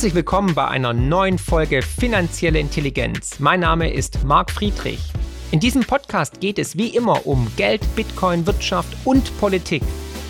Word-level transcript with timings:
Herzlich 0.00 0.14
willkommen 0.14 0.54
bei 0.54 0.66
einer 0.66 0.94
neuen 0.94 1.36
Folge 1.36 1.82
Finanzielle 1.82 2.58
Intelligenz. 2.58 3.38
Mein 3.38 3.60
Name 3.60 3.92
ist 3.92 4.24
Marc 4.24 4.50
Friedrich. 4.50 5.12
In 5.50 5.60
diesem 5.60 5.82
Podcast 5.82 6.40
geht 6.40 6.58
es 6.58 6.78
wie 6.78 6.88
immer 6.96 7.26
um 7.26 7.50
Geld, 7.56 7.82
Bitcoin, 7.96 8.46
Wirtschaft 8.46 8.96
und 9.04 9.38
Politik. 9.40 9.82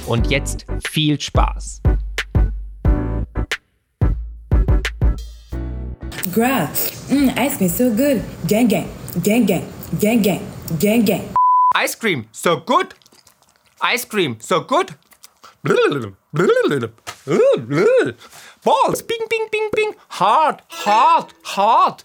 Und 0.07 0.29
jetzt 0.29 0.67
viel 0.89 1.21
Spaß. 1.21 1.83
Bruh, 6.31 6.71
mm, 7.11 7.37
ice 7.37 7.57
cream 7.57 7.69
so 7.71 7.91
good. 7.91 8.23
Gang 8.47 8.69
gang, 8.69 8.87
gang 9.23 9.47
gang, 9.47 9.65
gang 9.99 10.23
gang, 10.23 10.43
gang 10.79 11.05
gang. 11.05 11.25
Ice 11.75 11.97
cream 11.97 12.29
so 12.31 12.57
good. 12.57 12.95
Ice 13.83 14.05
cream 14.05 14.37
so 14.39 14.61
good. 14.61 14.95
Balls, 18.65 19.03
bing, 19.03 19.27
bing, 19.29 19.49
bing, 19.51 19.71
bing. 19.75 19.95
Hard, 20.21 20.63
hard, 20.69 21.35
hard. 21.43 22.05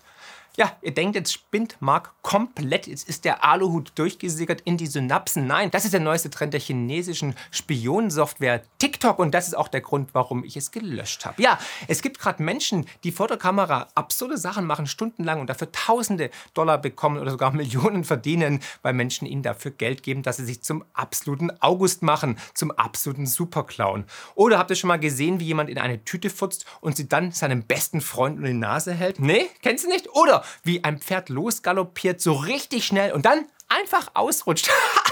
Ja, 0.57 0.71
ihr 0.81 0.93
denkt, 0.93 1.15
jetzt 1.15 1.33
spinnt 1.33 1.75
Mark 1.81 2.13
komplett. 2.21 2.87
Jetzt 2.87 3.09
ist 3.09 3.25
der 3.25 3.43
Aluhut 3.43 3.91
durchgesickert 3.95 4.61
in 4.61 4.77
die 4.77 4.87
Synapsen. 4.87 5.47
Nein, 5.47 5.69
das 5.69 5.83
ist 5.83 5.93
der 5.93 5.99
neueste 5.99 6.29
Trend 6.29 6.53
der 6.53 6.61
chinesischen 6.61 7.35
Spionensoftware 7.51 8.63
TikTok 8.77 9.19
und 9.19 9.33
das 9.33 9.47
ist 9.47 9.55
auch 9.55 9.67
der 9.67 9.81
Grund, 9.81 10.09
warum 10.13 10.45
ich 10.45 10.55
es 10.55 10.71
gelöscht 10.71 11.25
habe. 11.25 11.41
Ja, 11.41 11.59
es 11.89 12.01
gibt 12.01 12.19
gerade 12.19 12.41
Menschen, 12.41 12.85
die 13.03 13.11
vor 13.11 13.27
der 13.27 13.35
Kamera 13.35 13.89
absurde 13.95 14.37
Sachen 14.37 14.65
machen, 14.65 14.87
stundenlang 14.87 15.41
und 15.41 15.49
dafür 15.49 15.71
Tausende 15.73 16.29
Dollar 16.53 16.77
bekommen 16.77 17.19
oder 17.19 17.31
sogar 17.31 17.51
Millionen 17.55 18.05
verdienen, 18.05 18.61
weil 18.81 18.93
Menschen 18.93 19.25
ihnen 19.27 19.43
dafür 19.43 19.71
Geld 19.71 20.03
geben, 20.03 20.23
dass 20.23 20.37
sie 20.37 20.45
sich 20.45 20.63
zum 20.63 20.85
absoluten 20.93 21.51
August 21.59 22.01
machen, 22.01 22.37
zum 22.53 22.71
absoluten 22.71 23.25
Superclown. 23.25 24.05
Oder 24.35 24.57
habt 24.57 24.69
ihr 24.69 24.77
schon 24.77 24.87
mal 24.87 24.99
gesehen, 24.99 25.41
wie 25.41 25.45
jemand 25.45 25.69
in 25.69 25.77
eine 25.77 26.05
Tüte 26.05 26.29
futzt 26.29 26.65
und 26.79 26.95
sie 26.95 27.09
dann 27.09 27.33
seinem 27.33 27.63
besten 27.63 27.99
Freund 27.99 28.39
in 28.39 28.45
die 28.45 28.53
Nase 28.53 28.93
hält? 28.93 29.19
Nee, 29.19 29.49
kennst 29.61 29.83
du 29.83 29.89
nicht? 29.89 30.09
Oder 30.13 30.44
wie 30.63 30.83
ein 30.83 30.99
Pferd 30.99 31.29
losgaloppiert, 31.29 32.21
so 32.21 32.33
richtig 32.33 32.85
schnell 32.85 33.11
und 33.11 33.25
dann 33.25 33.45
einfach 33.69 34.11
ausrutscht. 34.13 34.69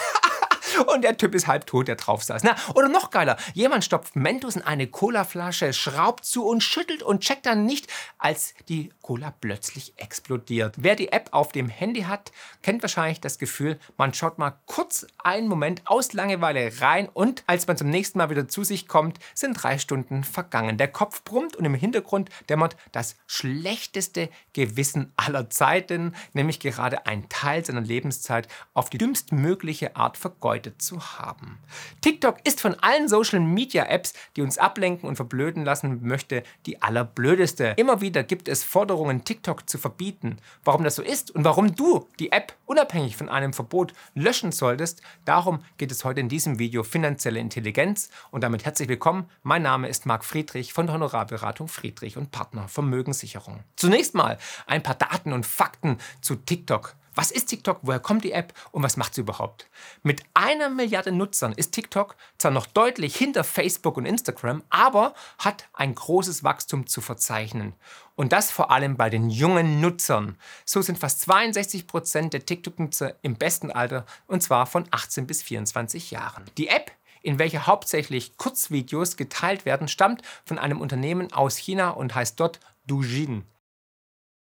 und 0.93 1.03
der 1.03 1.17
Typ 1.17 1.35
ist 1.35 1.47
halb 1.47 1.65
tot, 1.65 1.87
der 1.87 1.95
drauf 1.95 2.23
saß. 2.23 2.43
Na, 2.43 2.55
oder 2.75 2.89
noch 2.89 3.09
geiler, 3.09 3.37
jemand 3.53 3.83
stopft 3.83 4.15
Mentos 4.15 4.55
in 4.55 4.61
eine 4.61 4.87
Colaflasche, 4.87 5.73
schraubt 5.73 6.25
zu 6.25 6.45
und 6.45 6.63
schüttelt 6.63 7.03
und 7.03 7.21
checkt 7.21 7.45
dann 7.45 7.65
nicht, 7.65 7.87
als 8.17 8.53
die 8.69 8.89
Cola 9.01 9.33
plötzlich 9.39 9.93
explodiert. 9.97 10.75
Wer 10.77 10.95
die 10.95 11.11
App 11.11 11.29
auf 11.31 11.51
dem 11.51 11.69
Handy 11.69 12.03
hat, 12.03 12.31
kennt 12.61 12.81
wahrscheinlich 12.81 13.21
das 13.21 13.37
Gefühl, 13.37 13.79
man 13.97 14.13
schaut 14.13 14.37
mal 14.37 14.59
kurz 14.65 15.05
einen 15.23 15.47
Moment 15.47 15.83
aus 15.85 16.13
Langeweile 16.13 16.81
rein 16.81 17.09
und 17.13 17.43
als 17.47 17.67
man 17.67 17.77
zum 17.77 17.89
nächsten 17.89 18.17
Mal 18.17 18.29
wieder 18.29 18.47
zu 18.47 18.63
sich 18.63 18.87
kommt, 18.87 19.19
sind 19.33 19.53
drei 19.53 19.77
Stunden 19.77 20.23
vergangen. 20.23 20.77
Der 20.77 20.87
Kopf 20.87 21.23
brummt 21.23 21.55
und 21.55 21.65
im 21.65 21.75
Hintergrund 21.75 22.29
dämmert 22.49 22.75
das 22.91 23.15
schlechteste 23.27 24.29
Gewissen 24.53 25.11
aller 25.15 25.49
Zeiten, 25.49 26.15
nämlich 26.33 26.59
gerade 26.59 27.05
ein 27.05 27.29
Teil 27.29 27.63
seiner 27.65 27.81
Lebenszeit 27.81 28.47
auf 28.73 28.89
die 28.89 28.97
dümmstmögliche 28.97 29.95
Art 29.95 30.17
vergeudet 30.17 30.62
Leute 30.63 30.77
zu 30.77 31.01
haben. 31.19 31.59
TikTok 32.01 32.37
ist 32.45 32.61
von 32.61 32.75
allen 32.75 33.09
Social 33.09 33.39
Media 33.41 33.85
Apps, 33.85 34.13
die 34.35 34.41
uns 34.41 34.57
ablenken 34.57 35.09
und 35.09 35.17
verblöden 35.17 35.65
lassen 35.65 35.99
möchte, 36.07 36.43
die 36.65 36.81
allerblödeste. 36.81 37.73
Immer 37.75 37.99
wieder 37.99 38.23
gibt 38.23 38.47
es 38.47 38.63
Forderungen, 38.63 39.25
TikTok 39.25 39.69
zu 39.69 39.77
verbieten. 39.77 40.37
Warum 40.63 40.83
das 40.83 40.95
so 40.95 41.01
ist 41.01 41.31
und 41.31 41.43
warum 41.43 41.75
du 41.75 42.07
die 42.19 42.31
App 42.31 42.53
unabhängig 42.65 43.17
von 43.17 43.27
einem 43.27 43.51
Verbot 43.51 43.93
löschen 44.15 44.53
solltest, 44.53 45.01
darum 45.25 45.59
geht 45.77 45.91
es 45.91 46.05
heute 46.05 46.21
in 46.21 46.29
diesem 46.29 46.59
Video 46.59 46.83
Finanzielle 46.83 47.39
Intelligenz 47.39 48.09
und 48.31 48.41
damit 48.41 48.63
herzlich 48.63 48.87
willkommen. 48.87 49.29
Mein 49.43 49.63
Name 49.63 49.89
ist 49.89 50.05
Marc 50.05 50.23
Friedrich 50.23 50.71
von 50.71 50.85
der 50.85 50.95
Honorarberatung 50.95 51.67
Friedrich 51.67 52.15
und 52.15 52.31
Partner 52.31 52.69
Vermögenssicherung. 52.69 53.63
Zunächst 53.75 54.15
mal 54.15 54.37
ein 54.65 54.81
paar 54.81 54.95
Daten 54.95 55.33
und 55.33 55.45
Fakten 55.45 55.97
zu 56.21 56.35
TikTok. 56.35 56.95
Was 57.15 57.31
ist 57.31 57.45
TikTok? 57.45 57.79
Woher 57.83 57.99
kommt 57.99 58.23
die 58.23 58.31
App 58.31 58.53
und 58.71 58.83
was 58.83 58.97
macht 58.97 59.13
sie 59.13 59.21
überhaupt? 59.21 59.69
Mit 60.01 60.23
einer 60.33 60.69
Milliarde 60.69 61.11
Nutzern 61.11 61.53
ist 61.53 61.71
TikTok 61.71 62.15
zwar 62.37 62.51
noch 62.51 62.65
deutlich 62.65 63.15
hinter 63.15 63.43
Facebook 63.43 63.97
und 63.97 64.05
Instagram, 64.05 64.63
aber 64.69 65.13
hat 65.37 65.67
ein 65.73 65.93
großes 65.93 66.43
Wachstum 66.43 66.87
zu 66.87 67.01
verzeichnen. 67.01 67.73
Und 68.15 68.31
das 68.31 68.51
vor 68.51 68.71
allem 68.71 68.97
bei 68.97 69.09
den 69.09 69.29
jungen 69.29 69.81
Nutzern. 69.81 70.37
So 70.65 70.81
sind 70.81 70.99
fast 70.99 71.21
62 71.21 71.87
Prozent 71.87 72.33
der 72.33 72.45
TikTok-Nutzer 72.45 73.15
im 73.21 73.35
besten 73.35 73.71
Alter 73.71 74.05
und 74.27 74.41
zwar 74.41 74.65
von 74.65 74.85
18 74.91 75.27
bis 75.27 75.43
24 75.43 76.11
Jahren. 76.11 76.45
Die 76.57 76.67
App 76.67 76.91
in 77.23 77.39
welcher 77.39 77.67
hauptsächlich 77.67 78.37
Kurzvideos 78.37 79.15
geteilt 79.15 79.65
werden, 79.65 79.87
stammt 79.87 80.21
von 80.45 80.59
einem 80.59 80.81
Unternehmen 80.81 81.31
aus 81.31 81.55
China 81.55 81.91
und 81.91 82.13
heißt 82.13 82.37
dort 82.37 82.59
Douyin 82.85 83.45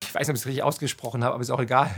ich 0.09 0.15
weiß 0.15 0.27
nicht, 0.27 0.31
ob 0.31 0.37
ich 0.37 0.43
es 0.43 0.47
richtig 0.47 0.63
ausgesprochen 0.63 1.23
habe, 1.23 1.35
aber 1.35 1.43
ist 1.43 1.51
auch 1.51 1.61
egal. 1.61 1.91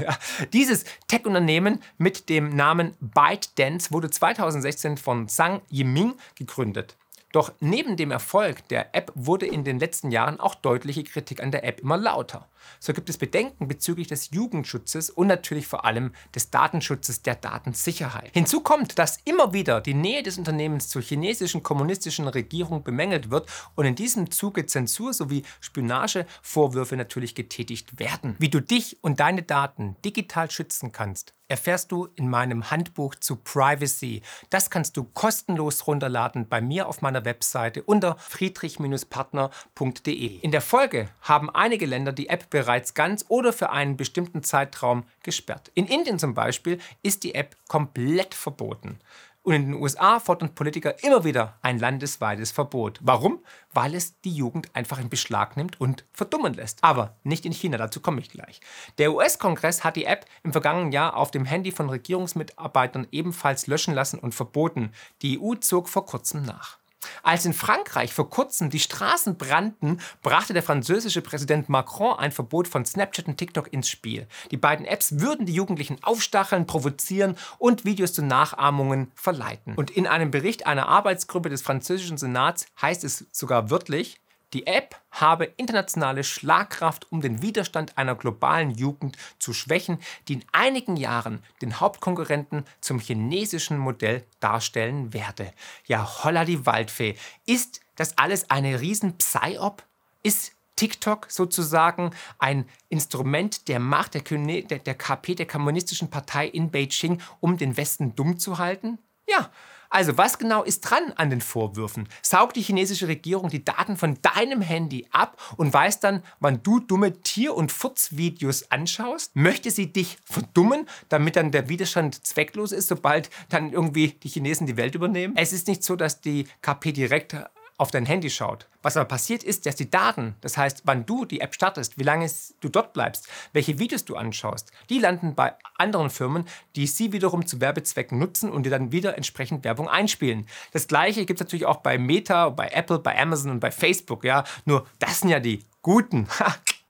Dieses 0.53 0.85
Tech-Unternehmen 1.07 1.81
mit 1.97 2.29
dem 2.29 2.55
Namen 2.57 2.95
ByteDance 3.01 3.93
wurde 3.93 4.11
2016 4.11 4.97
von 4.97 5.29
Zhang 5.29 5.61
Yiming 5.71 6.15
gegründet. 6.35 6.97
Doch 7.33 7.53
neben 7.61 7.97
dem 7.97 8.11
Erfolg 8.11 8.67
der 8.69 8.95
App 8.95 9.13
wurde 9.15 9.47
in 9.47 9.63
den 9.63 9.79
letzten 9.79 10.11
Jahren 10.11 10.41
auch 10.41 10.57
deutliche 10.57 11.05
Kritik 11.05 11.43
an 11.43 11.53
der 11.53 11.65
App 11.65 11.81
immer 11.81 11.97
lauter. 11.97 12.49
So 12.81 12.93
gibt 12.93 13.09
es 13.09 13.19
Bedenken 13.19 13.69
bezüglich 13.69 14.09
des 14.09 14.31
Jugendschutzes 14.33 15.11
und 15.11 15.29
natürlich 15.29 15.67
vor 15.67 15.85
allem 15.85 16.13
des 16.35 16.51
Datenschutzes 16.51 17.23
der 17.23 17.37
Datensicherheit. 17.37 18.31
Hinzu 18.35 18.61
kommt, 18.61 18.99
dass 18.99 19.19
immer 19.25 19.53
wieder 19.53 19.81
die 19.81 19.95
Nähe 19.95 20.23
des 20.23 20.39
Unternehmens 20.39 20.89
zur 20.89 21.03
chinesischen 21.03 21.63
kommunistischen 21.63 22.27
Regierung 22.27 22.83
bemängelt 22.83 23.31
wird 23.31 23.49
und 23.77 23.85
in 23.87 23.95
diesem 23.95 24.31
Zuge 24.31 24.67
Zensur 24.67 25.13
sowie 25.13 25.45
Spionagevorwürfe 25.61 26.97
natürlich 26.97 27.35
getätigt 27.35 27.99
werden. 28.01 28.35
Wie 28.39 28.49
du 28.49 28.61
dich 28.61 28.99
und 29.03 29.21
deine 29.21 29.43
Daten 29.43 29.97
digital 30.05 30.51
schützen 30.51 30.91
kannst, 30.91 31.35
erfährst 31.51 31.93
du 31.93 32.09
in 32.17 32.31
meinem 32.31 32.71
Handbuch 32.71 33.15
zu 33.17 33.37
Privacy. 33.37 34.23
Das 34.49 34.71
kannst 34.71 34.97
du 34.97 35.05
kostenlos 35.05 35.87
runterladen 35.87 36.49
bei 36.49 36.61
mir 36.61 36.89
auf 36.89 37.03
meiner 37.03 37.25
Webseite 37.25 37.83
unter 37.83 38.17
friedrich-partner.de. 38.19 40.39
In 40.39 40.53
der 40.53 40.61
Folge 40.61 41.09
haben 41.23 41.51
einige 41.51 41.87
Länder 41.87 42.13
die 42.13 42.29
App 42.29 42.51
bereits 42.51 42.95
ganz 42.95 43.25
oder 43.29 43.53
für 43.53 43.71
einen 43.71 43.97
bestimmten 43.97 44.43
Zeitraum 44.43 45.05
gesperrt. 45.23 45.71
In 45.75 45.87
Indien 45.87 46.19
zum 46.19 46.35
Beispiel 46.35 46.81
ist 47.03 47.23
die 47.25 47.35
App 47.35 47.57
komplett 47.69 48.35
verboten. 48.35 48.99
Und 49.43 49.55
in 49.55 49.67
den 49.67 49.75
USA 49.75 50.21
fordern 50.21 50.55
Politiker 50.55 51.03
immer 51.03 51.25
wieder 51.25 51.59
ein 51.63 51.79
landesweites 51.79 52.51
Verbot. 52.51 52.99
Warum? 53.03 53.43
Weil 53.73 53.95
es 53.95 54.21
die 54.21 54.35
Jugend 54.35 54.69
einfach 54.75 55.01
in 55.01 55.09
Beschlag 55.09 55.57
nimmt 55.57 55.81
und 55.81 56.05
verdummen 56.13 56.53
lässt. 56.53 56.85
Aber 56.85 57.17
nicht 57.23 57.47
in 57.47 57.53
China, 57.53 57.79
dazu 57.79 58.01
komme 58.01 58.21
ich 58.21 58.29
gleich. 58.29 58.61
Der 58.99 59.13
US-Kongress 59.15 59.83
hat 59.83 59.97
die 59.97 60.05
App 60.05 60.27
im 60.43 60.53
vergangenen 60.53 60.93
Jahr 60.93 61.17
auf 61.17 61.31
dem 61.31 61.47
Handy 61.47 61.73
von 61.73 61.89
Regierungsmitarbeitern 61.89 63.07
ebenfalls 63.13 63.67
löschen 63.67 63.95
lassen 63.95 64.19
und 64.19 64.35
verboten. 64.35 64.93
Die 65.23 65.41
EU 65.41 65.55
zog 65.55 65.89
vor 65.89 66.05
kurzem 66.05 66.43
nach. 66.43 66.80
Als 67.23 67.45
in 67.45 67.53
Frankreich 67.53 68.13
vor 68.13 68.31
kurzem 68.31 68.71
die 68.71 68.79
Straßen 68.79 69.37
brannten, 69.37 70.01
brachte 70.23 70.53
der 70.53 70.63
französische 70.63 71.23
Präsident 71.23 71.69
Macron 71.69 72.19
ein 72.19 72.33
Verbot 72.33 72.69
von 72.69 72.85
Snapchat 72.85 73.29
und 73.29 73.37
TikTok 73.37 73.73
ins 73.73 73.89
Spiel. 73.89 74.27
Die 74.51 74.57
beiden 74.57 74.87
Apps 74.87 75.21
würden 75.21 75.47
die 75.47 75.55
Jugendlichen 75.55 75.99
aufstacheln, 76.03 76.67
provozieren 76.67 77.37
und 77.59 77.85
Videos 77.85 78.13
zu 78.13 78.23
Nachahmungen 78.23 79.11
verleiten. 79.15 79.75
Und 79.75 79.91
in 79.91 80.07
einem 80.07 80.31
Bericht 80.31 80.67
einer 80.67 80.89
Arbeitsgruppe 80.89 81.49
des 81.49 81.63
französischen 81.63 82.19
Senats 82.19 82.67
heißt 82.81 83.05
es 83.05 83.27
sogar 83.33 83.71
wörtlich, 83.71 84.20
die 84.53 84.67
App 84.67 85.01
habe 85.11 85.45
internationale 85.57 86.25
Schlagkraft, 86.25 87.11
um 87.13 87.21
den 87.21 87.43
Widerstand 87.43 87.97
einer 87.99 88.15
globalen 88.15 88.71
Jugend 88.71 89.17
zu 89.39 89.53
schwächen, 89.53 89.99
die 90.29 90.35
in 90.35 90.45
einigen 90.53 90.97
Jahren 90.97 91.43
den 91.63 91.79
Hauptkonkurrenten 91.79 92.65
zum 92.81 92.99
chinesischen 92.99 93.79
Modell 93.79 94.25
darstellen 94.41 95.13
werde. 95.13 95.53
Ja, 95.87 96.25
holla 96.25 96.45
die 96.45 96.67
Waldfee. 96.67 97.17
Ist 97.47 97.81
das 97.97 98.19
alles 98.19 98.51
eine 98.51 98.81
riesen 98.81 99.17
Psy-Op? 99.19 99.85
Ist 100.23 100.53
TikTok 100.77 101.27
sozusagen 101.29 102.11
ein 102.39 102.65
Instrument 102.89 103.69
der 103.69 103.79
Macht 103.79 104.15
der, 104.15 104.23
der, 104.23 104.79
der 104.79 104.95
KP, 104.95 105.35
der 105.35 105.47
Kommunistischen 105.47 106.09
Partei 106.09 106.47
in 106.47 106.71
Beijing, 106.71 107.21
um 107.41 107.59
den 107.59 107.77
Westen 107.77 108.15
dumm 108.17 108.39
zu 108.39 108.59
halten? 108.59 108.99
Ja, 109.29 109.51
also, 109.91 110.17
was 110.17 110.39
genau 110.39 110.63
ist 110.63 110.83
dran 110.83 111.13
an 111.17 111.31
den 111.31 111.41
Vorwürfen? 111.41 112.09
Saugt 112.23 112.55
die 112.55 112.63
chinesische 112.63 113.09
Regierung 113.09 113.51
die 113.51 113.65
Daten 113.65 113.97
von 113.97 114.19
deinem 114.23 114.63
Handy 114.63 115.09
ab 115.11 115.37
und 115.57 115.73
weiß 115.73 115.99
dann, 115.99 116.23
wann 116.39 116.63
du 116.63 116.79
dumme 116.79 117.21
Tier- 117.23 117.57
und 117.57 117.73
Furzvideos 117.73 118.71
anschaust? 118.71 119.35
Möchte 119.35 119.73
sie 119.73 119.93
dich 119.93 120.19
verdummen, 120.25 120.87
damit 121.09 121.35
dann 121.35 121.51
der 121.51 121.69
Widerstand 121.69 122.25
zwecklos 122.25 122.71
ist, 122.71 122.87
sobald 122.87 123.31
dann 123.49 123.73
irgendwie 123.73 124.09
die 124.13 124.29
Chinesen 124.29 124.69
die 124.69 124.77
Welt 124.77 124.95
übernehmen? 124.95 125.35
Es 125.37 125.53
ist 125.53 125.67
nicht 125.67 125.83
so, 125.83 125.97
dass 125.97 126.21
die 126.21 126.47
KP 126.63 126.93
direkt 126.93 127.37
auf 127.81 127.91
dein 127.91 128.05
Handy 128.05 128.29
schaut. 128.29 128.69
Was 128.83 128.99
aber 128.99 129.07
passiert 129.07 129.43
ist, 129.43 129.65
dass 129.65 129.75
die 129.75 129.91
Daten, 129.91 130.35
das 130.43 130.59
heißt, 130.59 130.83
wann 130.85 131.07
du 131.07 131.25
die 131.25 131.41
App 131.41 131.55
startest, 131.55 131.97
wie 131.97 132.03
lange 132.03 132.31
du 132.61 132.69
dort 132.69 132.93
bleibst, 132.93 133.27
welche 133.55 133.79
Videos 133.79 134.05
du 134.05 134.17
anschaust, 134.17 134.71
die 134.91 134.99
landen 134.99 135.35
bei 135.35 135.55
anderen 135.79 136.11
Firmen, 136.11 136.45
die 136.77 136.87
sie 136.87 137.15
wiederum 137.15 137.47
zu 137.47 137.59
Werbezwecken 137.63 138.19
nutzen 138.19 138.51
und 138.51 138.65
dir 138.65 138.71
dann 138.71 138.93
wieder 138.93 139.17
entsprechend 139.17 139.65
Werbung 139.65 139.89
einspielen. 139.89 140.47
Das 140.73 140.89
gleiche 140.89 141.25
gibt 141.25 141.41
es 141.41 141.47
natürlich 141.47 141.65
auch 141.65 141.79
bei 141.79 141.97
Meta, 141.97 142.51
bei 142.51 142.69
Apple, 142.69 142.99
bei 142.99 143.19
Amazon 143.19 143.53
und 143.53 143.61
bei 143.61 143.71
Facebook. 143.71 144.25
Ja? 144.25 144.45
Nur 144.67 144.87
das 144.99 145.21
sind 145.21 145.31
ja 145.31 145.41
die 145.41 145.65
guten. 145.81 146.29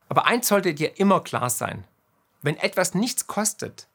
aber 0.08 0.26
eins 0.26 0.48
sollte 0.48 0.74
dir 0.74 0.98
immer 0.98 1.20
klar 1.20 1.50
sein. 1.50 1.84
Wenn 2.42 2.56
etwas 2.56 2.94
nichts 2.94 3.28
kostet, 3.28 3.86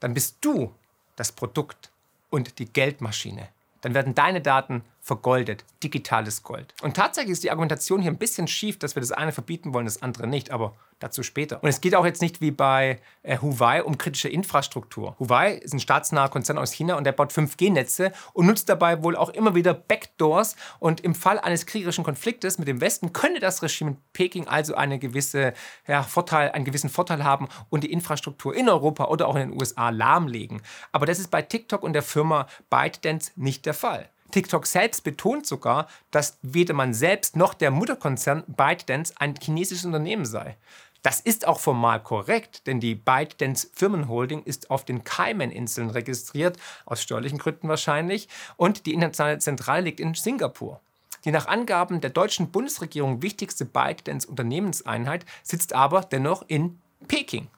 dann 0.00 0.14
bist 0.14 0.38
du 0.40 0.74
das 1.14 1.30
Produkt 1.30 1.92
und 2.28 2.58
die 2.58 2.66
Geldmaschine. 2.66 3.50
Dann 3.82 3.94
werden 3.94 4.16
deine 4.16 4.40
Daten 4.40 4.82
vergoldet, 5.00 5.64
digitales 5.82 6.42
Gold. 6.42 6.74
Und 6.82 6.94
tatsächlich 6.94 7.32
ist 7.32 7.44
die 7.44 7.50
Argumentation 7.50 8.02
hier 8.02 8.10
ein 8.10 8.18
bisschen 8.18 8.46
schief, 8.46 8.78
dass 8.78 8.94
wir 8.96 9.00
das 9.00 9.12
eine 9.12 9.32
verbieten 9.32 9.72
wollen, 9.72 9.86
das 9.86 10.02
andere 10.02 10.26
nicht, 10.26 10.50
aber 10.50 10.74
dazu 11.00 11.22
später. 11.22 11.62
Und 11.62 11.68
es 11.68 11.80
geht 11.80 11.94
auch 11.94 12.04
jetzt 12.04 12.20
nicht 12.20 12.40
wie 12.40 12.50
bei 12.50 13.00
äh, 13.22 13.38
Huawei 13.38 13.82
um 13.82 13.98
kritische 13.98 14.28
Infrastruktur. 14.28 15.16
Huawei 15.18 15.54
ist 15.54 15.72
ein 15.72 15.80
staatsnaher 15.80 16.28
Konzern 16.28 16.58
aus 16.58 16.72
China 16.72 16.96
und 16.96 17.04
der 17.04 17.12
baut 17.12 17.32
5G-Netze 17.32 18.12
und 18.34 18.46
nutzt 18.46 18.68
dabei 18.68 19.02
wohl 19.02 19.16
auch 19.16 19.30
immer 19.30 19.54
wieder 19.54 19.72
Backdoors. 19.72 20.56
Und 20.78 21.00
im 21.00 21.14
Fall 21.14 21.38
eines 21.38 21.66
kriegerischen 21.66 22.04
Konfliktes 22.04 22.58
mit 22.58 22.68
dem 22.68 22.80
Westen 22.80 23.12
könnte 23.12 23.40
das 23.40 23.62
Regime 23.62 23.92
in 23.92 23.96
Peking 24.12 24.46
also 24.46 24.74
eine 24.74 24.98
gewisse, 24.98 25.54
ja, 25.88 26.02
Vorteil, 26.02 26.50
einen 26.50 26.66
gewissen 26.66 26.90
Vorteil 26.90 27.24
haben 27.24 27.48
und 27.70 27.82
die 27.82 27.92
Infrastruktur 27.92 28.54
in 28.54 28.68
Europa 28.68 29.06
oder 29.06 29.26
auch 29.26 29.36
in 29.36 29.50
den 29.50 29.60
USA 29.60 29.88
lahmlegen. 29.88 30.60
Aber 30.92 31.06
das 31.06 31.18
ist 31.18 31.30
bei 31.30 31.40
TikTok 31.40 31.82
und 31.82 31.94
der 31.94 32.02
Firma 32.02 32.46
ByteDance 32.68 33.32
nicht 33.36 33.64
der 33.64 33.74
Fall. 33.74 34.10
TikTok 34.30 34.66
selbst 34.66 35.04
betont 35.04 35.46
sogar, 35.46 35.88
dass 36.10 36.38
weder 36.42 36.74
man 36.74 36.94
selbst 36.94 37.36
noch 37.36 37.54
der 37.54 37.70
Mutterkonzern 37.70 38.44
ByteDance 38.46 39.14
ein 39.18 39.34
chinesisches 39.40 39.84
Unternehmen 39.84 40.24
sei. 40.24 40.56
Das 41.02 41.20
ist 41.20 41.48
auch 41.48 41.60
formal 41.60 42.02
korrekt, 42.02 42.66
denn 42.66 42.78
die 42.78 42.94
ByteDance 42.94 43.70
Firmenholding 43.72 44.42
ist 44.42 44.70
auf 44.70 44.84
den 44.84 45.02
Cayman-Inseln 45.02 45.88
registriert, 45.90 46.58
aus 46.84 47.02
steuerlichen 47.02 47.38
Gründen 47.38 47.68
wahrscheinlich, 47.68 48.28
und 48.56 48.84
die 48.84 48.92
internationale 48.92 49.38
Zentrale 49.38 49.82
liegt 49.82 50.00
in 50.00 50.14
Singapur. 50.14 50.80
Die 51.24 51.32
nach 51.32 51.46
Angaben 51.46 52.00
der 52.00 52.10
deutschen 52.10 52.50
Bundesregierung 52.50 53.22
wichtigste 53.22 53.64
ByteDance 53.64 54.26
Unternehmenseinheit 54.26 55.24
sitzt 55.42 55.72
aber 55.72 56.02
dennoch 56.02 56.44
in 56.48 56.80
Peking. 57.08 57.48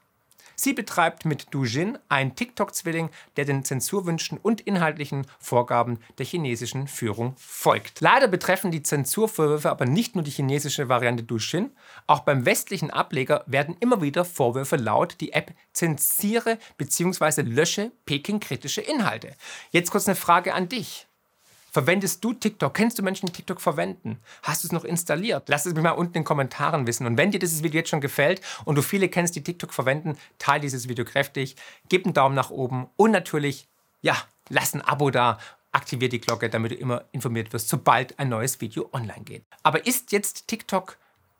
Sie 0.62 0.74
betreibt 0.74 1.24
mit 1.24 1.52
Dujin 1.52 1.98
einen 2.08 2.36
TikTok-Zwilling, 2.36 3.10
der 3.36 3.44
den 3.44 3.64
Zensurwünschen 3.64 4.38
und 4.38 4.60
inhaltlichen 4.60 5.26
Vorgaben 5.40 5.98
der 6.18 6.26
chinesischen 6.26 6.86
Führung 6.86 7.34
folgt. 7.36 8.00
Leider 8.00 8.28
betreffen 8.28 8.70
die 8.70 8.84
Zensurvorwürfe 8.84 9.68
aber 9.68 9.86
nicht 9.86 10.14
nur 10.14 10.22
die 10.22 10.30
chinesische 10.30 10.88
Variante 10.88 11.24
Dujin. 11.24 11.72
Auch 12.06 12.20
beim 12.20 12.46
westlichen 12.46 12.92
Ableger 12.92 13.42
werden 13.48 13.76
immer 13.80 14.02
wieder 14.02 14.24
Vorwürfe 14.24 14.76
laut, 14.76 15.16
die 15.20 15.32
App 15.32 15.52
zensiere 15.72 16.58
bzw. 16.78 17.42
lösche 17.42 17.90
Peking-kritische 18.06 18.82
Inhalte. 18.82 19.34
Jetzt 19.72 19.90
kurz 19.90 20.06
eine 20.06 20.14
Frage 20.14 20.54
an 20.54 20.68
dich. 20.68 21.08
Verwendest 21.72 22.22
du 22.22 22.34
TikTok? 22.34 22.74
Kennst 22.74 22.98
du 22.98 23.02
Menschen, 23.02 23.26
die 23.26 23.32
TikTok 23.32 23.58
verwenden? 23.58 24.18
Hast 24.42 24.62
du 24.62 24.68
es 24.68 24.72
noch 24.72 24.84
installiert? 24.84 25.48
Lass 25.48 25.64
es 25.64 25.72
mich 25.72 25.82
mal 25.82 25.92
unten 25.92 26.10
in 26.10 26.20
den 26.20 26.24
Kommentaren 26.24 26.86
wissen. 26.86 27.06
Und 27.06 27.16
wenn 27.16 27.30
dir 27.30 27.38
dieses 27.38 27.62
Video 27.62 27.78
jetzt 27.78 27.88
schon 27.88 28.02
gefällt 28.02 28.42
und 28.66 28.76
du 28.76 28.82
viele 28.82 29.08
kennst, 29.08 29.34
die 29.36 29.42
TikTok 29.42 29.72
verwenden, 29.72 30.18
teile 30.36 30.60
dieses 30.60 30.86
Video 30.88 31.06
kräftig, 31.06 31.56
gib 31.88 32.04
einen 32.04 32.12
Daumen 32.12 32.34
nach 32.34 32.50
oben 32.50 32.90
und 32.96 33.10
natürlich, 33.10 33.68
ja, 34.02 34.14
lass 34.50 34.74
ein 34.74 34.82
Abo 34.82 35.10
da, 35.10 35.38
aktiviere 35.72 36.10
die 36.10 36.20
Glocke, 36.20 36.50
damit 36.50 36.72
du 36.72 36.74
immer 36.74 37.04
informiert 37.10 37.54
wirst, 37.54 37.70
sobald 37.70 38.18
ein 38.18 38.28
neues 38.28 38.60
Video 38.60 38.90
online 38.92 39.24
geht. 39.24 39.46
Aber 39.62 39.86
ist 39.86 40.12
jetzt 40.12 40.48
TikTok 40.48 40.98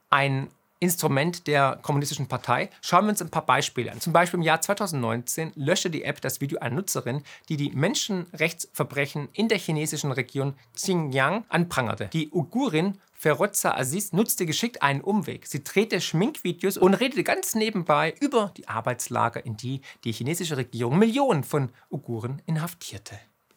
ein 0.09 0.49
Instrument 0.83 1.47
der 1.47 1.79
Kommunistischen 1.81 2.27
Partei. 2.27 2.69
Schauen 2.81 3.05
wir 3.05 3.11
uns 3.11 3.23
ein 3.23 3.31
paar 3.31 3.47
Beispiele 3.47 3.93
an. 3.93 4.01
Zum 4.01 4.13
Beispiel 4.13 4.41
im 4.41 4.45
Jahr 4.45 4.61
2019 4.61 5.53
löschte 5.55 5.91
die 5.91 6.03
App 6.03 6.21
das 6.21 6.41
Video 6.41 6.59
einer 6.59 6.75
Nutzerin, 6.75 7.23
die 7.49 7.57
die 7.57 7.71
Menschenrechtsverbrechen 7.71 9.29
in 9.33 9.47
der 9.47 9.59
chinesischen 9.59 10.11
Region 10.11 10.55
Xinjiang 10.75 11.45
anprangerte. 11.49 12.11
Die 12.13 12.33
Uigurin 12.33 12.99
Feroza 13.13 13.77
Aziz 13.77 14.13
nutzte 14.13 14.45
geschickt 14.45 14.83
einen 14.83 15.01
Umweg. 15.01 15.47
Sie 15.47 15.63
drehte 15.63 16.01
Schminkvideos 16.01 16.77
und 16.77 16.95
redete 16.95 17.23
ganz 17.23 17.55
nebenbei 17.55 18.17
über 18.19 18.53
die 18.57 18.67
Arbeitslager, 18.67 19.47
in 19.47 19.57
die 19.57 19.83
die 20.03 20.11
chinesische 20.11 20.57
Regierung 20.57 20.99
Millionen 20.99 21.45
von 21.45 21.69
Uiguren 21.91 22.43
inhaftierte. 22.47 23.17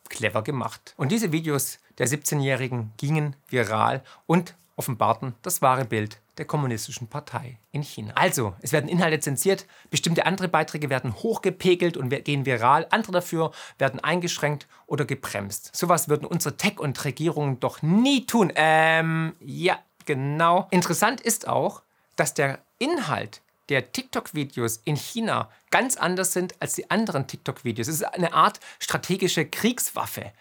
Clever 0.10 0.44
gemacht. 0.44 0.94
Und 0.96 1.12
diese 1.12 1.32
Videos 1.32 1.80
der 1.98 2.08
17-Jährigen 2.08 2.94
gingen 2.98 3.36
viral 3.50 4.04
und 4.28 4.56
offenbarten 4.76 5.34
das 5.42 5.64
wahre 5.64 5.86
Bild 5.86 6.22
der 6.38 6.46
Kommunistischen 6.46 7.08
Partei 7.08 7.58
in 7.72 7.82
China. 7.82 8.14
Also, 8.16 8.56
es 8.62 8.72
werden 8.72 8.90
Inhalte 8.90 9.20
zensiert, 9.20 9.66
bestimmte 9.90 10.26
andere 10.26 10.48
Beiträge 10.48 10.90
werden 10.90 11.14
hochgepegelt 11.16 11.98
und 11.98 12.10
gehen 12.24 12.46
viral, 12.46 12.88
andere 12.90 13.14
dafür 13.14 13.52
werden 13.78 14.00
eingeschränkt 14.00 14.68
oder 14.88 15.06
gebremst. 15.06 15.76
Sowas 15.76 16.10
würden 16.10 16.26
unsere 16.26 16.58
Tech- 16.58 16.80
und 16.80 17.04
Regierungen 17.06 17.60
doch 17.60 17.82
nie 17.82 18.26
tun. 18.26 18.52
Ähm, 18.56 19.34
ja, 19.40 19.80
genau. 20.06 20.68
Interessant 20.72 21.22
ist 21.22 21.48
auch, 21.48 21.82
dass 22.16 22.34
der 22.34 22.60
Inhalt 22.80 23.42
der 23.70 23.92
TikTok-Videos 23.92 24.82
in 24.86 24.96
China 24.96 25.50
ganz 25.72 25.98
anders 25.98 26.34
sind 26.34 26.54
als 26.60 26.76
die 26.76 26.90
anderen 26.92 27.28
TikTok-Videos. 27.28 27.88
Es 27.88 27.96
ist 27.96 28.04
eine 28.04 28.34
Art 28.34 28.60
strategische 28.80 29.46
Kriegswaffe. 29.46 30.32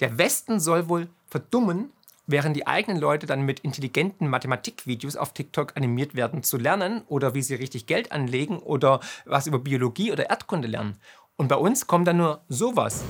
Der 0.00 0.16
Westen 0.16 0.60
soll 0.60 0.88
wohl 0.88 1.08
verdummen, 1.26 1.92
während 2.28 2.54
die 2.54 2.66
eigenen 2.66 3.00
Leute 3.00 3.26
dann 3.26 3.42
mit 3.42 3.60
intelligenten 3.60 4.28
Mathematikvideos 4.28 5.16
auf 5.16 5.32
TikTok 5.32 5.76
animiert 5.76 6.14
werden 6.14 6.44
zu 6.44 6.58
lernen 6.58 7.02
oder 7.08 7.34
wie 7.34 7.42
sie 7.42 7.56
richtig 7.56 7.86
Geld 7.86 8.12
anlegen 8.12 8.58
oder 8.58 9.00
was 9.24 9.48
über 9.48 9.58
Biologie 9.58 10.12
oder 10.12 10.30
Erdkunde 10.30 10.68
lernen. 10.68 10.96
Und 11.36 11.48
bei 11.48 11.56
uns 11.56 11.86
kommt 11.86 12.06
dann 12.06 12.18
nur 12.18 12.40
sowas. 12.48 13.02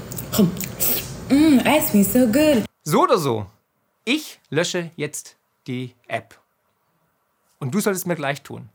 Mm, 1.29 1.59
ice 1.67 1.91
cream 1.91 2.05
so 2.05 2.26
good. 2.26 2.65
So 2.85 3.03
oder 3.03 3.19
so. 3.19 3.47
Ich 4.05 4.41
lösche 4.49 4.91
jetzt 4.97 5.37
die 5.67 5.94
App. 6.06 6.38
Und 7.59 7.75
du 7.75 7.81
solltest 7.81 8.06
mir 8.06 8.17
gleich 8.17 8.43
tun. 8.43 8.69